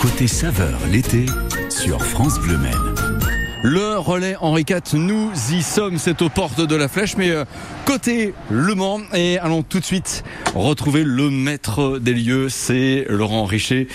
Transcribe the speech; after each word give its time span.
Côté 0.00 0.26
saveur 0.26 0.78
l'été 0.90 1.26
sur 1.68 2.02
France 2.02 2.40
Bleu 2.40 2.56
Maine. 2.56 2.72
Le 3.62 3.98
relais 3.98 4.34
Henri 4.40 4.64
IV, 4.66 4.98
nous 4.98 5.30
y 5.52 5.62
sommes, 5.62 5.98
c'est 5.98 6.22
aux 6.22 6.30
portes 6.30 6.62
de 6.62 6.74
la 6.74 6.88
flèche, 6.88 7.18
mais 7.18 7.28
euh, 7.28 7.44
côté 7.84 8.32
Le 8.48 8.74
Mans. 8.74 9.00
Et 9.12 9.38
allons 9.38 9.62
tout 9.62 9.78
de 9.78 9.84
suite 9.84 10.24
retrouver 10.54 11.04
le 11.04 11.28
maître 11.28 11.98
des 11.98 12.14
lieux, 12.14 12.48
c'est 12.48 13.04
Laurent 13.10 13.44
Richer. 13.44 13.88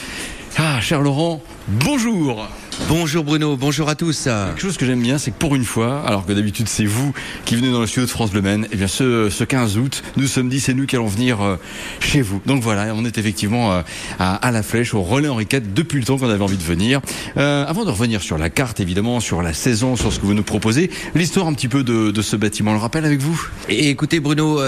Ah, 0.57 0.79
cher 0.79 1.02
Laurent, 1.02 1.41
bonjour 1.68 2.47
Bonjour 2.87 3.23
Bruno, 3.23 3.57
bonjour 3.57 3.89
à 3.89 3.96
tous. 3.96 4.26
Quelque 4.26 4.62
chose 4.62 4.78
que 4.78 4.85
j'aime 4.85 5.01
bien, 5.01 5.17
c'est 5.17 5.31
que 5.31 5.37
pour 5.37 5.55
une 5.55 5.63
fois, 5.63 6.03
alors 6.05 6.26
que 6.26 6.33
d'habitude 6.33 6.67
c'est 6.67 6.85
vous 6.85 7.13
qui 7.44 7.55
venez 7.55 7.71
dans 7.71 7.79
le 7.79 7.87
studio 7.87 8.05
de 8.05 8.12
France 8.12 8.29
Bleu 8.29 8.41
Maine, 8.41 8.65
et 8.65 8.69
eh 8.73 8.76
bien 8.76 8.87
ce, 8.87 9.29
ce 9.31 9.44
15 9.44 9.78
août, 9.78 10.03
nous 10.17 10.28
sommes 10.28 10.49
dit 10.49 10.59
c'est 10.59 10.76
nous 10.76 10.85
qui 10.85 10.96
allons 10.96 11.08
venir 11.08 11.41
euh, 11.41 11.55
chez 11.99 12.22
vous. 12.22 12.41
Donc 12.46 12.62
voilà, 12.62 12.94
on 12.94 13.03
est 13.03 13.17
effectivement 13.17 13.72
euh, 13.73 13.81
à, 14.19 14.35
à, 14.35 14.51
la 14.51 14.62
flèche, 14.62 14.94
au 14.94 15.01
relais 15.01 15.29
Henri 15.29 15.47
IV, 15.51 15.73
depuis 15.73 15.99
le 15.99 16.05
temps 16.05 16.17
qu'on 16.17 16.30
avait 16.30 16.44
envie 16.44 16.58
de 16.58 16.63
venir. 16.63 17.02
Euh, 17.38 17.66
avant 17.66 17.86
de 17.86 17.90
revenir 17.90 18.22
sur 18.22 18.38
la 18.38 18.52
carte, 18.52 18.80
évidemment, 18.80 19.20
sur 19.20 19.42
la 19.42 19.53
saison, 19.53 19.95
sur 19.95 20.14
ce 20.14 20.20
que 20.20 20.26
vous 20.26 20.36
nous 20.36 20.44
proposez, 20.44 20.92
l'histoire 21.16 21.48
un 21.48 21.53
petit 21.53 21.70
peu 21.70 21.84
de, 21.84 22.12
de, 22.12 22.22
ce 22.22 22.36
bâtiment, 22.36 22.73
le 22.73 22.80
rappelle 22.80 23.05
avec 23.05 23.20
vous 23.20 23.50
et 23.67 23.89
Écoutez 23.89 24.20
Bruno, 24.20 24.59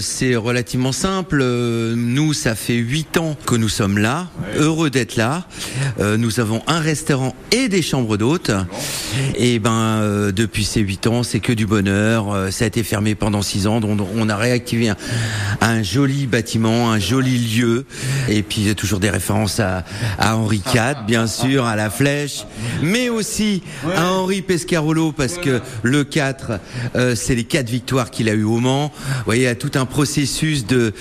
c'est 0.00 0.36
relativement 0.36 0.92
simple. 0.92 1.42
Nous, 1.42 2.34
ça 2.34 2.54
fait 2.54 2.76
8 2.76 3.16
ans 3.16 3.36
que 3.46 3.56
nous 3.56 3.68
sommes 3.68 3.98
là, 3.98 4.28
ouais. 4.40 4.60
heureux 4.60 4.90
d'être 4.90 5.16
là. 5.16 5.46
nous 5.98 6.38
avons 6.40 6.62
un 6.66 6.80
restaurant 6.80 7.34
et 7.54 7.68
des 7.68 7.82
chambres 7.82 8.16
d'hôtes. 8.16 8.50
Et 9.36 9.60
ben 9.60 9.70
euh, 9.70 10.32
depuis 10.32 10.64
ces 10.64 10.80
huit 10.80 11.06
ans, 11.06 11.22
c'est 11.22 11.38
que 11.38 11.52
du 11.52 11.66
bonheur. 11.66 12.32
Euh, 12.32 12.50
ça 12.50 12.64
a 12.64 12.68
été 12.68 12.82
fermé 12.82 13.14
pendant 13.14 13.42
six 13.42 13.68
ans, 13.68 13.80
donc 13.80 14.00
on 14.16 14.28
a 14.28 14.36
réactivé 14.36 14.92
un, 15.60 15.82
joli 15.82 16.26
bâtiment, 16.26 16.90
un 16.90 16.98
joli 16.98 17.38
lieu. 17.38 17.86
Et 18.28 18.42
puis 18.42 18.62
il 18.62 18.66
y 18.66 18.70
a 18.70 18.74
toujours 18.74 18.98
des 18.98 19.10
références 19.10 19.60
à, 19.60 19.84
Henri 20.20 20.62
IV, 20.74 21.06
bien 21.06 21.28
sûr, 21.28 21.64
à 21.66 21.76
la 21.76 21.90
Flèche, 21.90 22.44
mais 22.82 23.08
aussi 23.08 23.62
à 23.96 24.10
Henri 24.10 24.42
Pescarolo 24.42 25.12
parce 25.12 25.34
que 25.34 25.60
le 25.82 26.02
4, 26.02 26.58
euh, 26.96 27.14
c'est 27.14 27.36
les 27.36 27.44
quatre 27.44 27.70
victoires 27.70 28.10
qu'il 28.10 28.28
a 28.28 28.32
eu 28.32 28.44
au 28.44 28.58
Mans. 28.58 28.90
Vous 28.94 29.24
voyez, 29.26 29.42
il 29.42 29.46
y 29.46 29.48
a 29.48 29.54
tout 29.54 29.72
un 29.74 29.84
processus 29.84 30.66
de 30.66 30.92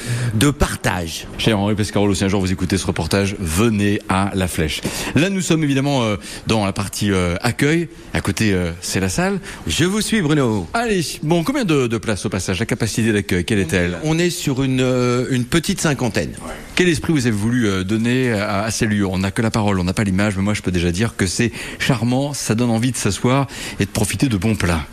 partage. 0.52 1.27
Cher 1.39 1.58
Henri 1.58 1.73
Pescarolo, 1.73 2.14
si 2.14 2.23
un 2.23 2.27
jour 2.27 2.42
vous 2.42 2.52
écoutez 2.52 2.77
ce 2.77 2.86
reportage, 2.86 3.36
venez 3.39 4.02
à 4.08 4.31
la 4.36 4.47
Flèche. 4.47 4.81
Là, 5.16 5.30
nous 5.30 5.42
sommes 5.42 5.64
évidemment 5.64 6.03
dans 6.47 6.66
la 6.66 6.73
partie 6.73 7.11
euh, 7.11 7.36
accueil. 7.41 7.88
À 8.13 8.22
côté, 8.22 8.53
euh, 8.53 8.72
c'est 8.81 8.99
la 8.99 9.09
salle. 9.09 9.39
Je 9.67 9.86
vous 9.86 10.02
suis, 10.02 10.22
Bruno. 10.22 10.67
Allez, 10.73 11.02
bon, 11.23 11.44
combien 11.44 11.66
de, 11.66 11.88
de 11.88 11.97
places 11.97 12.25
au 12.25 12.30
passage? 12.30 12.59
La 12.59 12.66
capacité 12.66 13.11
d'accueil, 13.11 13.45
quelle 13.45 13.59
est-elle? 13.59 13.97
On 14.03 14.19
est 14.19 14.30
sur 14.30 14.64
une, 14.64 14.81
euh, 14.81 15.25
une 15.31 15.45
petite 15.45 15.81
cinquantaine. 15.81 16.31
Ouais. 16.45 16.53
Quel 16.75 16.89
esprit 16.89 17.14
vous 17.14 17.27
avez 17.27 17.36
voulu 17.36 17.67
euh, 17.67 17.83
donner 17.83 18.31
à, 18.31 18.64
à 18.64 18.71
ces 18.71 18.86
lieux? 18.86 19.05
On 19.05 19.19
n'a 19.19 19.31
que 19.31 19.41
la 19.41 19.52
parole, 19.52 19.80
on 19.80 19.83
n'a 19.83 19.94
pas 19.94 20.03
l'image, 20.03 20.36
mais 20.36 20.44
moi 20.44 20.53
je 20.53 20.61
peux 20.61 20.71
déjà 20.71 20.91
dire 20.91 21.16
que 21.16 21.27
c'est 21.27 21.52
charmant, 21.80 22.33
ça 22.33 22.55
donne 22.55 22.69
envie 22.69 22.91
de 22.91 22.97
s'asseoir 22.97 23.47
et 23.80 23.86
de 23.86 23.89
profiter 23.89 24.27
de 24.27 24.38
bons 24.38 24.55
plats. 24.55 24.86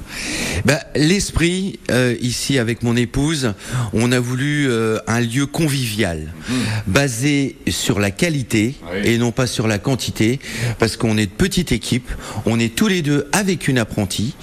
Bah, 0.65 0.81
L'esprit, 0.95 1.79
euh, 1.91 2.15
ici 2.21 2.59
avec 2.59 2.83
mon 2.83 2.97
épouse, 2.97 3.55
on 3.93 4.13
a 4.13 4.21
voulu 4.21 4.69
euh, 4.69 4.99
un 5.07 5.21
lieu 5.21 5.47
convivial, 5.47 6.33
mmh. 6.49 6.53
basé 6.87 7.57
sur 7.69 8.01
la 8.01 8.11
qualité 8.11 8.75
oui. 8.93 9.01
et 9.05 9.19
non 9.19 9.33
pas 9.33 9.47
sur 9.47 9.67
la 9.67 9.79
quantité, 9.79 10.41
parce 10.79 10.97
qu'on 10.97 11.17
est 11.17 11.27
de 11.27 11.31
petite 11.41 11.73
équipe, 11.73 12.11
on 12.45 12.61
est 12.61 12.77
tous 12.77 12.87
les 12.87 13.01
deux 13.01 13.27
avec 13.33 13.67
une 13.67 13.79
apprentie, 13.79 14.35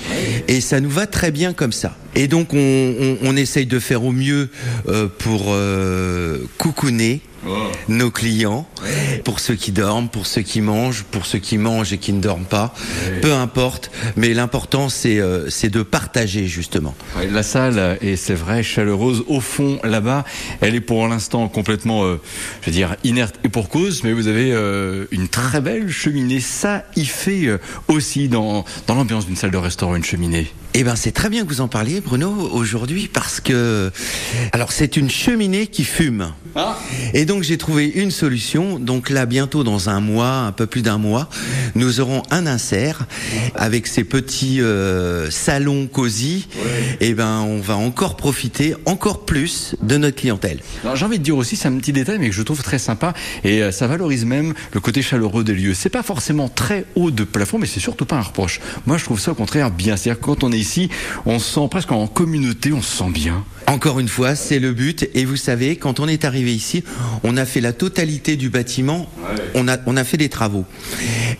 et 0.47 0.61
ça 0.61 0.79
nous 0.79 0.89
va 0.89 1.05
très 1.05 1.29
bien 1.29 1.53
comme 1.53 1.71
ça. 1.71 1.95
Et 2.17 2.27
donc 2.27 2.53
on, 2.53 2.57
on, 2.57 3.17
on 3.21 3.35
essaye 3.37 3.67
de 3.67 3.79
faire 3.79 4.03
au 4.03 4.11
mieux 4.11 4.49
euh, 4.87 5.07
pour 5.07 5.45
euh, 5.49 6.39
coucouner 6.57 7.21
Oh. 7.47 7.55
nos 7.87 8.09
clients, 8.11 8.67
ouais. 8.83 9.19
pour 9.23 9.39
ceux 9.39 9.53
qui 9.53 9.71
dorment, 9.71 10.09
pour 10.09 10.25
ceux 10.25 10.41
qui 10.41 10.59
mangent, 10.59 11.03
pour 11.03 11.25
ceux 11.27 11.37
qui 11.37 11.57
mangent 11.59 11.93
et 11.93 11.97
qui 11.99 12.11
ne 12.11 12.19
dorment 12.19 12.45
pas, 12.47 12.73
ouais. 13.05 13.21
peu 13.21 13.31
importe. 13.31 13.89
Mais 14.17 14.33
l'important 14.33 14.89
c'est 14.89 15.19
euh, 15.19 15.47
c'est 15.49 15.69
de 15.69 15.83
partager 15.83 16.47
justement. 16.47 16.93
Ouais, 17.15 17.27
la 17.27 17.43
salle 17.43 17.99
est 18.01 18.15
c'est 18.17 18.33
vrai 18.33 18.63
chaleureuse 18.63 19.23
au 19.27 19.39
fond 19.39 19.79
là-bas. 19.83 20.25
Elle 20.61 20.75
est 20.75 20.81
pour 20.81 21.07
l'instant 21.07 21.47
complètement, 21.47 22.03
je 22.61 22.65
veux 22.65 22.71
dire 22.71 22.95
inerte 23.05 23.35
et 23.45 23.49
pour 23.49 23.69
cause. 23.69 24.03
Mais 24.03 24.11
vous 24.13 24.27
avez 24.27 24.51
une 25.11 25.27
très 25.29 25.61
belle 25.61 25.89
cheminée. 25.89 26.41
Ça 26.41 26.83
y 26.97 27.05
fait 27.05 27.47
aussi 27.87 28.27
dans 28.29 28.65
dans 28.87 28.95
l'ambiance 28.95 29.27
d'une 29.27 29.37
salle 29.37 29.51
de 29.51 29.57
restaurant 29.57 29.95
une 29.95 30.03
cheminée. 30.03 30.47
Eh 30.79 30.83
ben, 30.83 30.95
c'est 30.95 31.11
très 31.11 31.29
bien 31.29 31.43
que 31.43 31.49
vous 31.49 31.61
en 31.61 31.67
parliez, 31.67 32.01
Bruno, 32.01 32.29
aujourd'hui, 32.51 33.09
parce 33.11 33.39
que, 33.39 33.91
alors, 34.51 34.71
c'est 34.71 34.95
une 34.95 35.09
cheminée 35.09 35.65
qui 35.65 35.83
fume. 35.83 36.33
Ah. 36.55 36.77
Et 37.15 37.25
donc, 37.25 37.41
j'ai 37.41 37.57
trouvé 37.57 37.87
une 37.87 38.11
solution. 38.11 38.77
Donc 38.77 39.09
là, 39.09 39.25
bientôt, 39.25 39.63
dans 39.63 39.89
un 39.89 39.99
mois, 40.01 40.33
un 40.41 40.51
peu 40.51 40.67
plus 40.67 40.83
d'un 40.83 40.99
mois, 40.99 41.29
nous 41.73 41.99
aurons 41.99 42.21
un 42.29 42.45
insert 42.45 43.07
avec 43.55 43.87
ces 43.87 44.03
petits 44.03 44.61
euh, 44.61 45.31
salons 45.31 45.87
cosy. 45.87 46.47
Ouais. 46.55 46.97
Et 47.01 47.13
ben, 47.15 47.39
on 47.39 47.59
va 47.59 47.75
encore 47.75 48.15
profiter 48.15 48.75
encore 48.85 49.25
plus 49.25 49.73
de 49.81 49.97
notre 49.97 50.17
clientèle. 50.17 50.59
J'ai 50.93 51.05
envie 51.05 51.17
de 51.17 51.23
dire 51.23 51.37
aussi, 51.37 51.55
c'est 51.55 51.69
un 51.69 51.77
petit 51.77 51.91
détail, 51.91 52.19
mais 52.19 52.29
que 52.29 52.35
je 52.35 52.43
trouve 52.43 52.61
très 52.61 52.77
sympa 52.77 53.15
et 53.43 53.63
euh, 53.63 53.71
ça 53.71 53.87
valorise 53.87 54.25
même 54.25 54.53
le 54.73 54.79
côté 54.79 55.01
chaleureux 55.01 55.43
des 55.43 55.55
lieux. 55.55 55.73
C'est 55.73 55.89
pas 55.89 56.03
forcément 56.03 56.49
très 56.49 56.85
haut 56.93 57.09
de 57.09 57.23
plafond, 57.23 57.57
mais 57.57 57.65
c'est 57.65 57.79
surtout 57.79 58.05
pas 58.05 58.17
un 58.17 58.21
reproche. 58.21 58.59
Moi, 58.85 58.99
je 58.99 59.05
trouve 59.05 59.19
ça 59.19 59.31
au 59.31 59.35
contraire 59.35 59.71
bien. 59.71 59.97
C'est-à-dire 59.97 60.21
quand 60.21 60.43
on 60.43 60.51
est 60.51 60.66
ici, 60.67 60.89
on 61.25 61.39
se 61.39 61.53
sent 61.53 61.67
presque 61.69 61.91
en 61.91 62.07
communauté, 62.07 62.73
on 62.73 62.81
se 62.81 62.97
sent 62.97 63.09
bien. 63.09 63.43
Encore 63.69 63.99
une 63.99 64.07
fois, 64.07 64.35
c'est 64.35 64.59
le 64.59 64.71
but. 64.71 65.09
Et 65.13 65.25
vous 65.25 65.35
savez, 65.35 65.75
quand 65.75 65.99
on 65.99 66.07
est 66.07 66.23
arrivé 66.23 66.55
ici, 66.55 66.85
on 67.23 67.35
a 67.35 67.45
fait 67.45 67.59
la 67.59 67.73
totalité 67.73 68.37
du 68.37 68.49
bâtiment. 68.49 69.09
Ouais. 69.19 69.43
On 69.55 69.67
a, 69.67 69.77
on 69.85 69.97
a 69.97 70.05
fait 70.05 70.15
des 70.15 70.29
travaux. 70.29 70.63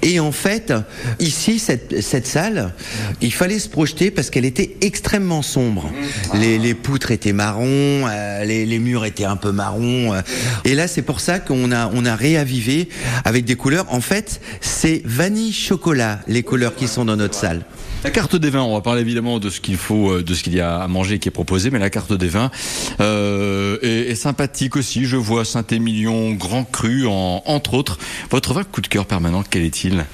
Et 0.02 0.20
en 0.20 0.34
fait, 0.34 0.74
ici, 1.20 1.58
cette, 1.58 2.02
cette 2.02 2.28
salle, 2.28 2.74
il 3.22 3.32
fallait 3.32 3.60
se 3.60 3.70
projeter 3.70 4.12
parce 4.12 4.30
qu'elle 4.30 4.44
était 4.44 4.76
extrêmement 4.82 5.42
sombre. 5.42 5.90
Les, 6.34 6.60
les 6.60 6.74
poutres 6.74 7.12
étaient 7.12 7.32
marron, 7.32 7.66
euh, 8.08 8.44
les, 8.44 8.66
les, 8.66 8.80
murs 8.80 9.06
étaient 9.06 9.24
un 9.24 9.38
peu 9.38 9.54
marron. 9.54 10.14
Euh. 10.14 10.22
Et 10.66 10.76
là, 10.76 10.90
c'est 10.90 11.04
pour 11.04 11.22
ça 11.22 11.40
qu'on 11.40 11.72
a, 11.72 11.90
on 11.94 12.06
a 12.06 12.16
réavivé 12.16 12.90
avec 13.24 13.46
des 13.46 13.56
couleurs. 13.56 13.86
En 13.90 14.02
fait, 14.02 14.42
c'est 14.60 15.02
vanille 15.06 15.54
chocolat, 15.54 16.20
les 16.28 16.44
couleurs 16.44 16.76
qui 16.76 16.90
sont 16.90 17.06
dans 17.06 17.16
notre 17.16 17.36
salle. 17.36 17.64
La 18.04 18.12
carte 18.12 18.36
des 18.36 18.50
vins, 18.50 18.62
on 18.62 18.76
va 18.76 18.82
parler 18.82 19.02
évidemment 19.02 19.40
de 19.40 19.50
ce 19.50 19.60
qu'il 19.60 19.78
faut, 19.78 20.22
de 20.22 20.34
ce 20.34 20.44
qu'il 20.44 20.54
y 20.56 20.62
a 20.62 20.82
à 20.82 20.88
manger 20.88 21.18
qui 21.20 21.30
est 21.30 21.32
proposé, 21.32 21.72
mais 21.72 21.80
la 21.80 21.90
carte 21.90 22.14
des 22.18 22.28
vins 22.28 22.52
euh, 23.00 23.78
est, 23.82 24.16
sympathique 24.16 24.76
aussi. 24.76 25.06
Je 25.06 25.18
vois 25.18 25.46
Saint-Émilion, 25.46 26.32
Grand 26.32 26.64
Cru, 26.64 27.06
en, 27.08 27.44
entre 27.46 27.74
autres. 27.74 28.00
Votre 28.30 28.54
vin 28.54 28.64
coup 28.64 28.82
de 28.82 28.88
cœur 28.88 29.06
permanent, 29.06 29.44
quel 29.48 29.64
est-il? 29.64 30.06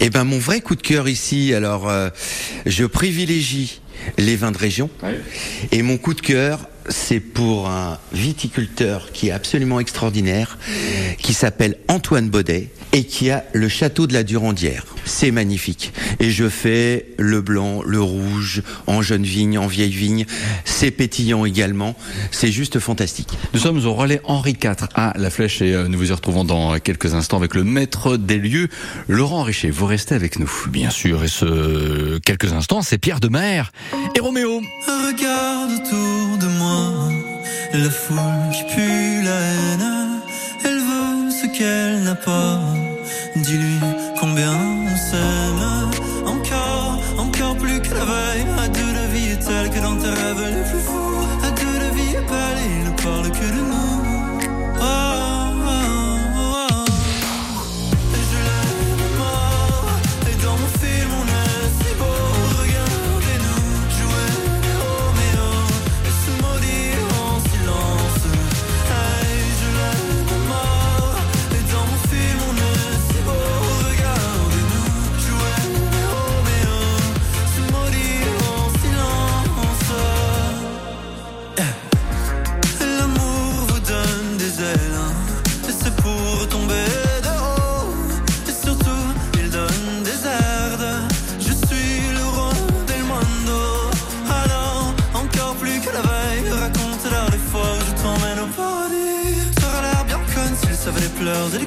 Eh 0.00 0.10
ben, 0.10 0.24
mon 0.24 0.38
vrai 0.38 0.60
coup 0.60 0.76
de 0.76 0.82
cœur 0.82 1.08
ici, 1.08 1.54
alors, 1.54 1.88
euh, 1.88 2.10
je 2.66 2.84
privilégie 2.84 3.80
les 4.18 4.36
vins 4.36 4.52
de 4.52 4.58
région. 4.58 4.90
Ouais. 5.02 5.20
Et 5.72 5.82
mon 5.82 5.98
coup 5.98 6.14
de 6.14 6.20
cœur, 6.20 6.60
c'est 6.88 7.20
pour 7.20 7.68
un 7.68 7.98
viticulteur 8.12 9.12
qui 9.12 9.28
est 9.28 9.32
absolument 9.32 9.80
extraordinaire, 9.80 10.58
qui 11.18 11.34
s'appelle 11.34 11.76
Antoine 11.88 12.28
Baudet 12.28 12.70
et 12.92 13.04
qui 13.04 13.30
a 13.30 13.44
le 13.52 13.68
château 13.68 14.06
de 14.06 14.12
la 14.12 14.22
Durandière. 14.22 14.84
C'est 15.04 15.30
magnifique. 15.30 15.92
Et 16.18 16.30
je 16.30 16.48
fais 16.48 17.06
le 17.18 17.40
blanc, 17.40 17.82
le 17.84 18.00
rouge, 18.00 18.62
en 18.86 19.02
jeune 19.02 19.22
vigne, 19.22 19.58
en 19.58 19.66
vieille 19.66 19.92
vigne. 19.92 20.26
C'est 20.64 20.90
pétillant 20.90 21.44
également. 21.44 21.96
C'est 22.30 22.50
juste 22.50 22.78
fantastique. 22.78 23.28
Nous 23.54 23.60
sommes 23.60 23.84
au 23.86 23.94
relais 23.94 24.20
Henri 24.24 24.56
IV 24.62 24.88
à 24.94 25.12
La 25.16 25.30
Flèche 25.30 25.62
et 25.62 25.72
nous 25.88 25.98
vous 25.98 26.10
y 26.10 26.12
retrouvons 26.12 26.44
dans 26.44 26.78
quelques 26.80 27.14
instants 27.14 27.36
avec 27.36 27.54
le 27.54 27.64
maître 27.64 28.16
des 28.16 28.38
lieux, 28.38 28.68
Laurent 29.08 29.42
Richer. 29.42 29.70
Vous 29.70 29.86
restez 29.86 30.14
avec 30.14 30.38
nous. 30.38 30.50
Bien 30.68 30.90
sûr. 30.90 31.22
Et 31.24 31.28
ce 31.28 32.18
quelques 32.18 32.52
instants, 32.52 32.82
c'est 32.82 32.98
Pierre 32.98 33.20
de 33.20 33.28
Mer 33.28 33.72
et 34.16 34.20
Roméo. 34.20 34.60
Regarde 34.86 35.60
moi, 35.92 36.19
la 37.78 37.90
foule 37.90 38.50
qui 38.52 38.64
pue 38.74 39.22
la 39.22 39.38
haine. 39.40 40.20
Elle 40.64 40.78
veut 40.78 41.30
ce 41.30 41.46
qu'elle 41.46 42.02
n'a 42.02 42.14
pas. 42.14 42.60
Dis-lui 43.36 43.78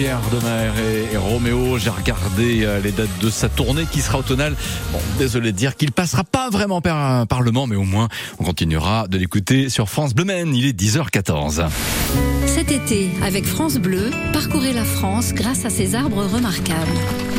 Pierre 0.00 0.22
Demer 0.32 0.70
et, 1.12 1.16
Roméo. 1.18 1.76
J'ai 1.76 1.90
regardé 1.90 2.64
euh, 2.64 2.80
les 2.80 2.90
dates 2.90 3.18
de 3.20 3.28
sa 3.28 3.50
tournée 3.50 3.84
qui 3.84 4.00
sera 4.00 4.18
automnale. 4.18 4.56
Bon, 4.92 4.98
désolé 5.18 5.52
de 5.52 5.58
dire 5.58 5.76
qu'il 5.76 5.92
passera 5.92 6.24
pas 6.24 6.48
vraiment 6.48 6.80
par 6.80 6.96
un 6.96 7.26
parlement, 7.26 7.66
mais 7.66 7.76
au 7.76 7.84
moins 7.84 8.08
on 8.38 8.44
continuera 8.44 9.08
de 9.08 9.18
l'écouter 9.18 9.68
sur 9.68 9.90
France 9.90 10.14
Bleu 10.14 10.24
Men. 10.24 10.54
Il 10.54 10.64
est 10.64 10.72
10h14. 10.72 11.66
Cet 12.46 12.72
été, 12.72 13.10
avec 13.22 13.44
France 13.44 13.76
Bleu, 13.76 14.10
parcourez 14.32 14.72
la 14.72 14.84
France 14.84 15.34
grâce 15.34 15.66
à 15.66 15.70
ces 15.70 15.94
arbres 15.94 16.24
remarquables. 16.24 16.90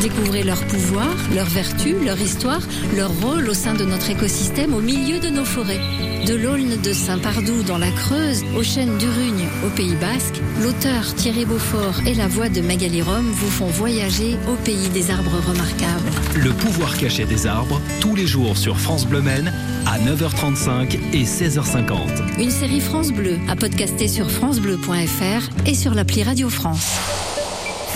Découvrez 0.01 0.43
leur 0.43 0.63
pouvoir, 0.65 1.09
leurs 1.35 1.49
vertus, 1.49 1.95
leur 2.03 2.19
histoire, 2.19 2.61
leur 2.95 3.11
rôle 3.21 3.49
au 3.49 3.53
sein 3.53 3.73
de 3.73 3.85
notre 3.85 4.09
écosystème 4.09 4.73
au 4.73 4.81
milieu 4.81 5.19
de 5.19 5.29
nos 5.29 5.45
forêts. 5.45 5.81
De 6.25 6.35
l'Aulne 6.35 6.79
de 6.81 6.93
Saint-Pardoux 6.93 7.63
dans 7.63 7.77
la 7.77 7.91
Creuse, 7.91 8.43
aux 8.55 8.63
chênes 8.63 8.97
d'Urugne 8.97 9.47
au 9.65 9.69
Pays 9.69 9.95
Basque, 9.95 10.41
l'auteur 10.61 11.13
Thierry 11.15 11.45
Beaufort 11.45 12.01
et 12.07 12.13
la 12.13 12.27
voix 12.27 12.49
de 12.53 12.61
Magali 12.61 13.01
Rome 13.01 13.31
vous 13.31 13.49
font 13.49 13.67
voyager 13.67 14.37
au 14.47 14.55
pays 14.63 14.89
des 14.89 15.11
arbres 15.11 15.37
remarquables. 15.47 16.09
Le 16.35 16.51
pouvoir 16.51 16.97
caché 16.97 17.25
des 17.25 17.47
arbres, 17.47 17.81
tous 17.99 18.15
les 18.15 18.27
jours 18.27 18.57
sur 18.57 18.79
France 18.79 19.05
Bleu 19.05 19.21
Men, 19.21 19.53
à 19.85 19.99
9h35 19.99 20.97
et 21.13 21.23
16h50. 21.23 22.39
Une 22.39 22.51
série 22.51 22.81
France 22.81 23.11
Bleu 23.11 23.37
à 23.49 23.55
podcaster 23.55 24.07
sur 24.07 24.29
francebleu.fr 24.29 25.67
et 25.67 25.73
sur 25.73 25.93
l'appli 25.93 26.23
Radio 26.23 26.49
France. 26.49 26.97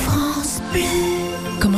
France 0.03 0.61
Bleu. 0.71 1.14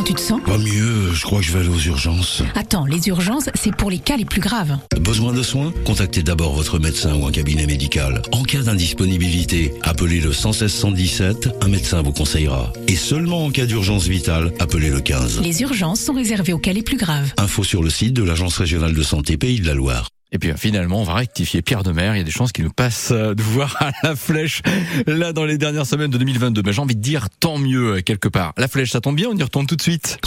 Tu 0.08 0.14
te 0.14 0.22
sens 0.22 0.40
Pas 0.42 0.58
mieux, 0.58 1.12
je 1.12 1.22
crois 1.24 1.40
que 1.40 1.46
je 1.46 1.52
vais 1.52 1.60
aller 1.60 1.68
aux 1.68 1.82
urgences. 1.82 2.42
Attends, 2.56 2.86
les 2.86 3.10
urgences, 3.10 3.50
c'est 3.56 3.76
pour 3.76 3.90
les 3.90 4.00
cas 4.00 4.16
les 4.16 4.24
plus 4.24 4.40
graves. 4.40 4.78
Besoin 5.02 5.34
de 5.34 5.44
soins 5.44 5.74
Contactez 5.84 6.24
d'abord 6.24 6.54
votre 6.54 6.80
médecin 6.80 7.14
ou 7.16 7.28
un 7.28 7.32
cabinet 7.34 7.66
médical. 7.66 8.22
En 8.32 8.44
cas 8.44 8.62
d'indisponibilité, 8.62 9.74
appelez 9.84 10.22
le 10.22 10.32
116 10.32 10.72
117, 10.72 11.50
un 11.60 11.68
médecin 11.68 12.02
vous 12.04 12.14
conseillera. 12.14 12.72
Et 12.88 12.96
seulement 12.96 13.44
en 13.44 13.52
cas 13.52 13.66
d'urgence 13.66 14.08
vitale, 14.08 14.54
appelez 14.60 14.90
le 14.90 15.02
15. 15.02 15.42
Les 15.42 15.62
urgences 15.62 16.00
sont 16.00 16.14
réservées 16.14 16.54
aux 16.54 16.58
cas 16.58 16.72
les 16.72 16.84
plus 16.84 16.96
graves. 16.96 17.34
Info 17.36 17.66
sur 17.66 17.84
le 17.84 17.90
site 17.90 18.14
de 18.14 18.24
l'Agence 18.24 18.56
régionale 18.56 18.94
de 18.94 19.04
santé 19.04 19.36
Pays 19.36 19.60
de 19.60 19.68
la 19.68 19.74
Loire. 19.74 20.08
Et 20.32 20.40
puis 20.40 20.52
finalement, 20.58 21.02
on 21.02 21.04
va 21.04 21.14
rectifier 21.14 21.62
Pierre 21.62 21.84
Demer. 21.84 22.12
Il 22.14 22.18
y 22.18 22.22
a 22.22 22.24
des 22.24 22.32
chances 22.32 22.52
qu'il 22.52 22.66
nous 22.66 22.72
passe 22.72 23.12
euh, 23.12 23.34
de 23.34 23.42
voir 23.42 23.76
à 23.80 23.92
la 24.04 24.16
flèche 24.16 24.62
là 25.06 25.34
dans 25.34 25.46
les 25.46 25.58
dernières 25.58 25.86
semaines 25.86 26.12
de 26.12 26.18
2022. 26.18 26.62
Mais 26.66 26.74
j'ai 26.74 26.82
envie 26.82 26.96
de 26.96 27.02
dire 27.02 27.30
tant 27.40 27.58
mieux 27.58 27.98
euh, 27.98 28.02
quelque 28.02 28.28
part. 28.28 28.54
La 28.58 28.68
flèche, 28.68 28.92
ça 28.92 29.02
tombe 29.02 29.16
bien, 29.16 29.30
on 29.30 29.38
y 29.38 29.44
retourne 29.44 29.68
tout 29.68 29.76
de 29.76 29.82
suite. 29.82 30.20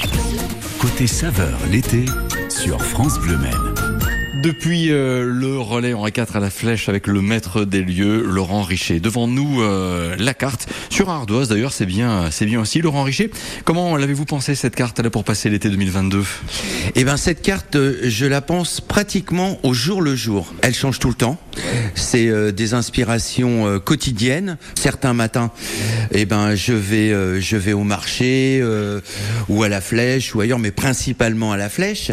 Côté 0.79 1.07
saveur 1.07 1.59
l'été 1.71 2.07
sur 2.49 2.83
France 2.83 3.19
Bleu 3.19 3.37
Men. 3.37 3.70
Depuis 4.41 4.91
euh, 4.91 5.25
le 5.27 5.59
relais 5.59 5.93
en 5.93 6.07
4 6.07 6.37
à 6.37 6.41
la 6.41 6.49
flèche 6.49 6.89
avec 6.89 7.07
le 7.07 7.21
maître 7.21 7.65
des 7.67 7.83
lieux, 7.83 8.23
Laurent 8.25 8.63
Richer. 8.63 8.99
Devant 8.99 9.27
nous, 9.29 9.61
euh, 9.61 10.17
la 10.19 10.33
carte 10.33 10.67
sur 10.89 11.11
Ardoise. 11.11 11.49
D'ailleurs, 11.49 11.73
c'est 11.75 11.85
bien, 11.85 12.31
c'est 12.31 12.47
bien 12.47 12.61
aussi, 12.61 12.81
Laurent 12.81 13.03
Richer. 13.03 13.31
Comment 13.65 13.97
l'avez-vous 13.99 14.25
pensé 14.25 14.55
cette 14.55 14.75
carte 14.75 15.07
pour 15.11 15.25
passer 15.25 15.51
l'été 15.51 15.69
2022 15.69 16.25
Eh 16.95 17.05
ben 17.05 17.19
cette 17.19 17.43
carte, 17.43 17.77
euh, 17.77 17.99
je 18.05 18.25
la 18.25 18.41
pense 18.41 18.81
pratiquement 18.81 19.59
au 19.63 19.75
jour 19.75 20.01
le 20.01 20.17
jour. 20.17 20.55
Elle 20.63 20.75
change 20.75 20.99
tout 21.01 21.09
le 21.09 21.15
temps. 21.15 21.39
C'est 21.95 22.53
des 22.53 22.75
inspirations 22.75 23.79
quotidiennes. 23.81 24.57
Certains 24.79 25.13
matins, 25.13 25.51
eh 26.13 26.25
ben 26.25 26.55
je 26.55 26.73
vais 26.73 27.41
je 27.41 27.57
vais 27.57 27.73
au 27.73 27.83
marché 27.83 28.63
ou 29.49 29.63
à 29.63 29.69
la 29.69 29.81
flèche 29.81 30.35
ou 30.35 30.41
ailleurs, 30.41 30.59
mais 30.61 30.71
principalement 30.71 31.53
à 31.53 31.57
la 31.57 31.69
flèche. 31.69 32.13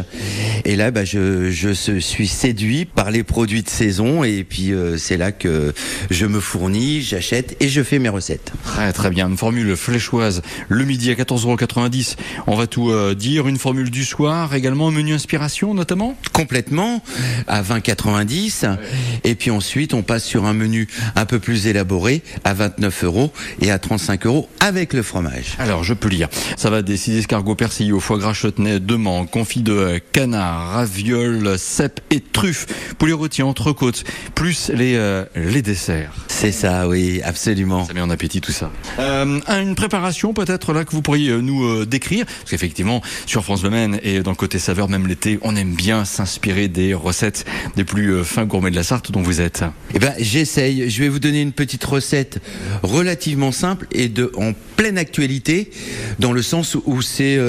Et 0.65 0.75
là, 0.75 0.91
bah, 0.91 1.05
je 1.05 1.51
je 1.51 1.73
se- 1.73 1.99
suis 2.17 2.27
séduit 2.27 2.85
par 2.85 3.11
les 3.11 3.23
produits 3.23 3.61
de 3.61 3.69
saison 3.69 4.23
et 4.23 4.43
puis 4.43 4.73
euh, 4.73 4.97
c'est 4.97 5.17
là 5.17 5.31
que 5.31 5.73
je 6.09 6.25
me 6.25 6.39
fournis, 6.39 7.01
j'achète 7.01 7.55
et 7.59 7.69
je 7.69 7.83
fais 7.83 7.99
mes 7.99 8.09
recettes. 8.09 8.53
Très 8.63 8.91
très 8.91 9.09
bien, 9.09 9.29
une 9.29 9.37
formule 9.37 9.75
fléchoise 9.75 10.41
le 10.67 10.83
midi 10.83 11.11
à 11.11 11.13
14,90€. 11.13 12.15
On 12.47 12.55
va 12.55 12.67
tout 12.67 12.89
euh, 12.89 13.13
dire. 13.13 13.47
Une 13.47 13.59
formule 13.59 13.91
du 13.91 14.03
soir, 14.03 14.55
également 14.55 14.87
un 14.87 14.91
menu 14.91 15.13
inspiration 15.13 15.73
notamment? 15.73 16.17
Complètement 16.33 17.03
à 17.47 17.61
20,90 17.61 18.77
et 19.23 19.35
puis 19.35 19.51
ensuite 19.51 19.93
on 19.93 20.01
passe 20.01 20.23
sur 20.23 20.45
un 20.45 20.53
menu 20.53 20.87
un 21.15 21.25
peu 21.25 21.37
plus 21.39 21.67
élaboré 21.67 22.23
à 22.43 22.53
29 22.53 23.03
euros 23.03 23.31
et 23.61 23.69
à 23.69 23.77
35 23.77 24.25
euros 24.25 24.49
avec 24.59 24.93
le 24.93 25.03
fromage. 25.03 25.55
Alors, 25.59 25.83
je 25.83 25.93
peux 25.93 26.09
lire. 26.09 26.29
Ça 26.55 26.69
va 26.69 26.81
des 26.81 26.97
6 26.97 27.17
escargots 27.17 27.55
persillés 27.55 27.91
au 27.91 27.99
foie 27.99 28.17
gras 28.17 28.33
chutney, 28.33 28.79
de 28.79 29.25
confit 29.25 29.61
de 29.61 30.01
canard, 30.11 30.71
ravioles, 30.71 31.57
cèpes 31.57 32.01
et 32.11 32.19
truffes, 32.19 32.67
poulet 32.97 33.13
rôti, 33.13 33.43
entrecôte, 33.43 34.03
plus 34.35 34.71
les, 34.73 34.95
euh, 34.95 35.25
les 35.35 35.61
desserts. 35.61 36.13
C'est 36.27 36.51
ça, 36.51 36.87
oui, 36.87 37.21
absolument. 37.23 37.85
Ça 37.85 37.93
met 37.93 38.01
en 38.01 38.09
appétit 38.09 38.41
tout 38.41 38.51
ça. 38.51 38.71
Euh, 38.99 39.39
une 39.49 39.75
préparation 39.75 40.33
peut-être 40.33 40.71
là 40.71 40.85
que 40.85 40.91
vous 40.91 41.01
pourriez 41.01 41.29
euh, 41.29 41.41
nous 41.41 41.65
euh, 41.65 41.85
décrire 41.85 42.25
Parce 42.25 42.51
qu'effectivement, 42.51 43.01
sur 43.25 43.43
France 43.43 43.63
Le 43.63 43.71
Maine 43.71 43.99
et 44.03 44.21
dans 44.21 44.31
le 44.31 44.35
côté 44.35 44.59
saveur, 44.59 44.87
même 44.87 45.07
l'été, 45.07 45.39
on 45.41 45.55
aime 45.55 45.73
bien 45.73 46.05
s'inspirer 46.05 46.67
des 46.67 46.93
recettes 46.93 47.45
des 47.75 47.83
plus 47.83 48.23
fins 48.23 48.45
gourmets 48.45 48.69
de 48.69 48.75
la 48.75 48.83
Sarthe 48.83 49.11
dont 49.11 49.21
vous 49.21 49.41
êtes. 49.41 49.63
Eh 49.95 49.99
ben, 49.99 50.13
j'essaye. 50.19 50.89
Je 50.89 51.01
vais 51.01 51.09
vous 51.09 51.19
donner 51.19 51.41
une 51.41 51.53
petite 51.53 51.83
recette 51.83 52.39
relativement 52.83 53.51
simple 53.51 53.87
et 53.91 54.07
de 54.07 54.31
en 54.35 54.53
pleine 54.75 54.99
actualité, 54.99 55.71
dans 56.19 56.33
le 56.33 56.43
sens 56.43 56.77
où 56.85 57.01
c'est 57.01 57.39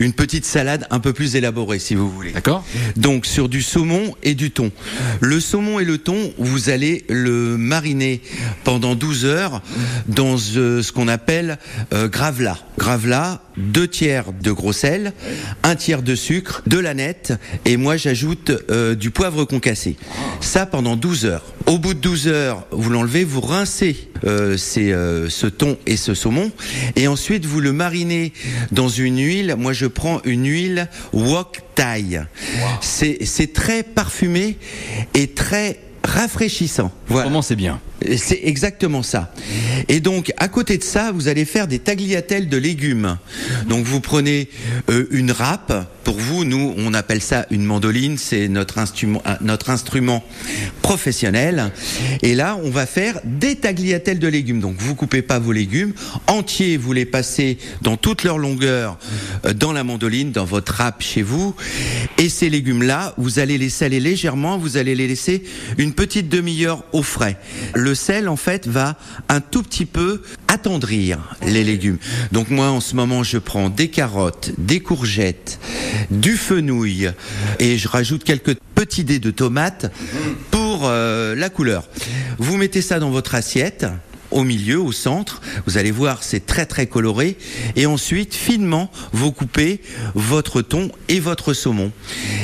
une 0.00 0.12
petite 0.12 0.44
salade 0.44 0.86
un 0.90 0.98
peu 0.98 1.12
plus 1.12 1.36
élaborée, 1.36 1.78
si 1.78 1.94
vous 1.94 2.10
voulez. 2.10 2.32
D'accord 2.32 2.64
Donc 2.96 3.26
sur 3.26 3.48
du 3.48 3.62
saumon 3.62 3.93
et 4.22 4.34
du 4.34 4.50
thon. 4.50 4.70
Le 5.20 5.40
saumon 5.40 5.80
et 5.80 5.84
le 5.84 5.98
thon, 5.98 6.32
vous 6.38 6.70
allez 6.70 7.04
le 7.08 7.56
mariner 7.56 8.20
pendant 8.64 8.94
12 8.94 9.24
heures 9.24 9.62
dans 10.06 10.36
euh, 10.56 10.82
ce 10.82 10.92
qu'on 10.92 11.08
appelle 11.08 11.58
euh, 11.92 12.08
gravla. 12.08 12.58
Gravla, 12.78 13.42
deux 13.56 13.88
tiers 13.88 14.32
de 14.32 14.50
gros 14.50 14.72
sel, 14.72 15.12
un 15.62 15.76
tiers 15.76 16.02
de 16.02 16.14
sucre, 16.14 16.62
de 16.66 16.78
la 16.78 16.94
nette 16.94 17.32
et 17.64 17.76
moi 17.76 17.96
j'ajoute 17.96 18.52
euh, 18.70 18.94
du 18.94 19.10
poivre 19.10 19.44
concassé. 19.44 19.96
Ça 20.40 20.66
pendant 20.66 20.96
12 20.96 21.26
heures. 21.26 21.44
Au 21.66 21.78
bout 21.78 21.94
de 21.94 22.00
12 22.00 22.28
heures, 22.28 22.66
vous 22.70 22.90
l'enlevez, 22.90 23.24
vous 23.24 23.40
rincez 23.40 24.08
euh, 24.24 24.56
ces, 24.56 24.92
euh, 24.92 25.28
ce 25.28 25.46
thon 25.46 25.76
et 25.86 25.96
ce 25.96 26.14
saumon 26.14 26.50
et 26.96 27.08
ensuite 27.08 27.44
vous 27.46 27.60
le 27.60 27.72
marinez 27.72 28.32
dans 28.72 28.88
une 28.88 29.18
huile. 29.18 29.54
Moi 29.58 29.72
je 29.72 29.86
prends 29.86 30.20
une 30.24 30.46
huile 30.46 30.88
wok 31.12 31.60
thai. 31.74 32.22
C'est 32.80 33.18
c'est 33.24 33.52
très 33.52 33.82
parfumé 33.82 34.58
et 35.14 35.28
très 35.28 35.80
rafraîchissant. 36.04 36.92
Voilà. 37.08 37.24
Comment 37.24 37.42
c'est 37.42 37.56
bien? 37.56 37.80
C'est 38.16 38.40
exactement 38.44 39.02
ça. 39.02 39.32
Et 39.88 40.00
donc, 40.00 40.32
à 40.36 40.48
côté 40.48 40.78
de 40.78 40.82
ça, 40.82 41.12
vous 41.12 41.28
allez 41.28 41.44
faire 41.44 41.66
des 41.66 41.78
tagliatelles 41.78 42.48
de 42.48 42.56
légumes. 42.56 43.16
Donc, 43.68 43.84
vous 43.84 44.00
prenez 44.00 44.48
euh, 44.90 45.06
une 45.10 45.30
râpe. 45.30 45.90
Pour 46.04 46.18
vous, 46.18 46.44
nous, 46.44 46.74
on 46.76 46.92
appelle 46.92 47.22
ça 47.22 47.46
une 47.50 47.64
mandoline. 47.64 48.18
C'est 48.18 48.48
notre 48.48 48.78
instrument, 48.78 49.22
euh, 49.26 49.34
notre 49.40 49.70
instrument 49.70 50.22
professionnel. 50.82 51.72
Et 52.22 52.34
là, 52.34 52.58
on 52.62 52.70
va 52.70 52.86
faire 52.86 53.20
des 53.24 53.56
tagliatelles 53.56 54.18
de 54.18 54.28
légumes. 54.28 54.60
Donc, 54.60 54.76
vous 54.78 54.94
coupez 54.94 55.22
pas 55.22 55.38
vos 55.38 55.52
légumes 55.52 55.94
entiers. 56.26 56.76
Vous 56.76 56.92
les 56.92 57.06
passez 57.06 57.58
dans 57.82 57.96
toute 57.96 58.22
leur 58.22 58.38
longueur 58.38 58.98
euh, 59.46 59.54
dans 59.54 59.72
la 59.72 59.84
mandoline, 59.84 60.30
dans 60.30 60.44
votre 60.44 60.74
râpe 60.74 61.02
chez 61.02 61.22
vous. 61.22 61.54
Et 62.18 62.28
ces 62.28 62.50
légumes-là, 62.50 63.14
vous 63.16 63.38
allez 63.38 63.58
les 63.58 63.70
saler 63.70 64.00
légèrement. 64.00 64.58
Vous 64.58 64.76
allez 64.76 64.94
les 64.94 65.08
laisser 65.08 65.42
une 65.78 65.94
petite 65.94 66.28
demi-heure 66.28 66.84
au 66.92 67.02
frais. 67.02 67.38
Sel, 67.94 68.28
en 68.28 68.36
fait, 68.36 68.66
va 68.66 68.96
un 69.28 69.40
tout 69.40 69.62
petit 69.62 69.86
peu 69.86 70.22
attendrir 70.48 71.18
les 71.46 71.64
légumes. 71.64 71.98
Donc 72.32 72.50
moi, 72.50 72.68
en 72.68 72.80
ce 72.80 72.94
moment, 72.94 73.22
je 73.22 73.38
prends 73.38 73.68
des 73.68 73.88
carottes, 73.88 74.52
des 74.58 74.80
courgettes, 74.80 75.58
du 76.10 76.36
fenouil 76.36 77.10
et 77.58 77.78
je 77.78 77.88
rajoute 77.88 78.24
quelques 78.24 78.56
petits 78.74 79.04
dés 79.04 79.18
de 79.18 79.30
tomates 79.30 79.92
pour 80.50 80.82
euh, 80.84 81.34
la 81.34 81.48
couleur. 81.48 81.88
Vous 82.38 82.56
mettez 82.56 82.82
ça 82.82 82.98
dans 82.98 83.10
votre 83.10 83.34
assiette 83.34 83.86
au 84.34 84.44
milieu, 84.44 84.80
au 84.80 84.92
centre. 84.92 85.40
Vous 85.66 85.78
allez 85.78 85.90
voir, 85.90 86.22
c'est 86.22 86.44
très 86.44 86.66
très 86.66 86.86
coloré. 86.86 87.38
Et 87.76 87.86
ensuite, 87.86 88.34
finement, 88.34 88.90
vous 89.12 89.32
coupez 89.32 89.80
votre 90.14 90.60
thon 90.60 90.90
et 91.08 91.20
votre 91.20 91.54
saumon. 91.54 91.90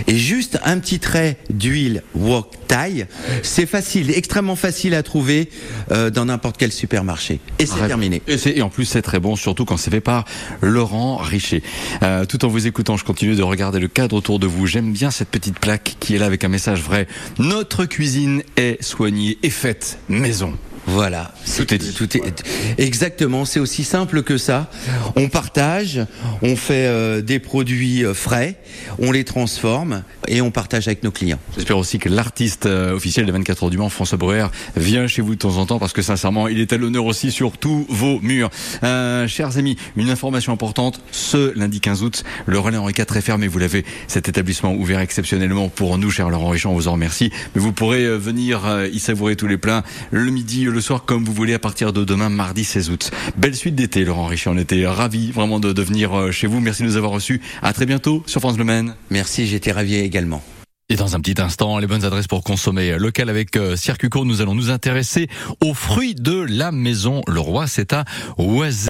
Et 0.06 0.16
juste 0.16 0.58
un 0.64 0.78
petit 0.78 1.00
trait 1.00 1.36
d'huile 1.50 2.02
wok 2.14 2.60
taille. 2.70 3.06
C'est 3.42 3.66
facile, 3.66 4.12
extrêmement 4.12 4.54
facile 4.54 4.94
à 4.94 5.02
trouver 5.02 5.50
euh, 5.90 6.08
dans 6.10 6.26
n'importe 6.26 6.56
quel 6.56 6.70
supermarché. 6.70 7.40
Et 7.58 7.66
c'est 7.66 7.86
terminé. 7.86 8.22
Et 8.28 8.62
en 8.62 8.68
plus, 8.68 8.84
c'est 8.84 9.02
très 9.02 9.18
bon, 9.18 9.34
surtout 9.34 9.64
quand 9.64 9.76
c'est 9.76 9.90
fait 9.90 10.00
par 10.00 10.24
Laurent 10.62 11.16
Richer. 11.16 11.64
Euh, 12.04 12.24
tout 12.26 12.44
en 12.44 12.48
vous 12.48 12.68
écoutant, 12.68 12.96
je 12.96 13.04
continue 13.04 13.34
de 13.34 13.42
regarder 13.42 13.80
le 13.80 13.88
cadre 13.88 14.14
autour 14.14 14.38
de 14.38 14.46
vous. 14.46 14.68
J'aime 14.68 14.92
bien 14.92 15.10
cette 15.10 15.30
petite 15.30 15.58
plaque 15.58 15.96
qui 15.98 16.14
est 16.14 16.18
là 16.18 16.26
avec 16.26 16.44
un 16.44 16.48
message 16.48 16.80
vrai. 16.80 17.08
Notre 17.38 17.86
cuisine 17.86 18.44
est 18.56 18.80
soignée 18.82 19.38
et 19.42 19.50
faite 19.50 19.98
maison. 20.08 20.56
Voilà. 20.92 21.30
Tout 21.56 21.72
est 21.72 21.78
dit. 21.78 21.92
Tout 21.92 22.16
est 22.16 22.42
exactement. 22.78 23.44
C'est 23.44 23.60
aussi 23.60 23.84
simple 23.84 24.22
que 24.22 24.38
ça. 24.38 24.68
On 25.14 25.28
partage, 25.28 26.00
on 26.42 26.56
fait 26.56 26.86
euh, 26.86 27.22
des 27.22 27.38
produits 27.38 28.04
euh, 28.04 28.12
frais, 28.12 28.56
on 28.98 29.12
les 29.12 29.24
transforme 29.24 30.02
et 30.26 30.40
on 30.40 30.50
partage 30.50 30.88
avec 30.88 31.04
nos 31.04 31.12
clients. 31.12 31.38
J'espère 31.54 31.78
aussi 31.78 31.98
que 31.98 32.08
l'artiste 32.08 32.66
euh, 32.66 32.94
officiel 32.94 33.26
des 33.26 33.32
24 33.32 33.64
heures 33.64 33.70
du 33.70 33.78
Mans, 33.78 33.88
François 33.88 34.18
Breuer, 34.18 34.46
vient 34.76 35.06
chez 35.06 35.22
vous 35.22 35.34
de 35.34 35.38
temps 35.38 35.58
en 35.58 35.66
temps 35.66 35.78
parce 35.78 35.92
que 35.92 36.02
sincèrement, 36.02 36.48
il 36.48 36.58
est 36.58 36.72
à 36.72 36.76
l'honneur 36.76 37.04
aussi 37.04 37.30
sur 37.30 37.56
tous 37.56 37.86
vos 37.88 38.18
murs. 38.20 38.50
Chers 38.82 39.58
amis, 39.58 39.76
une 39.96 40.10
information 40.10 40.52
importante, 40.52 41.00
ce 41.12 41.56
lundi 41.56 41.80
15 41.80 42.02
août, 42.02 42.24
le 42.46 42.58
relais 42.58 42.78
Henri 42.78 42.94
IV 42.98 43.16
est 43.16 43.20
fermé. 43.20 43.46
Vous 43.46 43.58
l'avez, 43.58 43.84
cet 44.08 44.28
établissement 44.28 44.74
ouvert 44.74 45.00
exceptionnellement 45.00 45.68
pour 45.68 45.98
nous, 45.98 46.10
cher 46.10 46.30
Laurent 46.30 46.48
Richard, 46.48 46.72
on 46.72 46.74
vous 46.74 46.88
en 46.88 46.92
remercie. 46.92 47.30
Mais 47.54 47.60
vous 47.60 47.72
pourrez 47.72 48.18
venir 48.18 48.62
y 48.92 48.98
savourer 48.98 49.36
tous 49.36 49.46
les 49.46 49.58
plats 49.58 49.84
le 50.10 50.30
midi, 50.30 50.64
le 50.64 50.79
soir, 50.80 51.04
comme 51.04 51.24
vous 51.24 51.32
voulez, 51.32 51.54
à 51.54 51.58
partir 51.58 51.92
de 51.92 52.04
demain, 52.04 52.28
mardi 52.28 52.64
16 52.64 52.90
août. 52.90 53.10
Belle 53.36 53.54
suite 53.54 53.74
d'été, 53.74 54.04
Laurent 54.04 54.26
Richard. 54.26 54.54
On 54.54 54.58
était 54.58 54.86
ravis 54.86 55.30
vraiment 55.30 55.60
de, 55.60 55.72
de 55.72 55.82
venir 55.82 56.18
euh, 56.18 56.30
chez 56.30 56.46
vous. 56.46 56.60
Merci 56.60 56.82
de 56.82 56.88
nous 56.88 56.96
avoir 56.96 57.12
reçus. 57.12 57.40
À 57.62 57.72
très 57.72 57.86
bientôt 57.86 58.22
sur 58.26 58.40
France 58.40 58.58
Le 58.58 58.64
Maine. 58.64 58.94
Merci, 59.10 59.46
j'étais 59.46 59.72
ravi 59.72 59.96
également. 59.96 60.42
Et 60.90 60.96
dans 60.96 61.14
un 61.14 61.20
petit 61.20 61.40
instant, 61.40 61.78
les 61.78 61.86
bonnes 61.86 62.04
adresses 62.04 62.26
pour 62.26 62.42
consommer 62.42 62.98
local 62.98 63.30
avec 63.30 63.56
euh, 63.56 63.76
Circuit 63.76 64.08
Court, 64.08 64.26
nous 64.26 64.40
allons 64.40 64.56
nous 64.56 64.70
intéresser 64.70 65.28
aux 65.62 65.72
fruits 65.72 66.16
de 66.16 66.40
la 66.40 66.72
maison. 66.72 67.22
Le 67.28 67.38
roi, 67.38 67.68
c'est 67.68 67.92
à 67.92 68.04
Oisem. 68.38 68.78